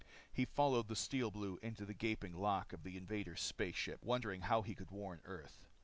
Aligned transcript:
He 0.33 0.45
followed 0.45 0.87
the 0.87 0.95
Steel 0.95 1.29
Blue 1.29 1.59
into 1.61 1.85
the 1.85 1.93
gaping 1.93 2.33
lock 2.33 2.73
of 2.73 2.81
the 2.81 2.97
invaders' 2.97 3.43
space 3.43 3.75
ship 3.75 4.01
wondering 4.03 4.41
how 4.41 4.63
he 4.63 4.73
could 4.73 4.89
warn 4.89 5.21
Earth. 5.25 5.67